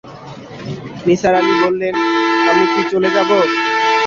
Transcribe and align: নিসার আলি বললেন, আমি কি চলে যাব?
নিসার 1.07 1.33
আলি 1.35 1.53
বললেন, 1.63 1.95
আমি 2.49 2.65
কি 2.73 2.81
চলে 2.91 3.09
যাব? 3.15 3.29